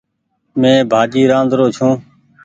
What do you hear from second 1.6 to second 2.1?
ڇون۔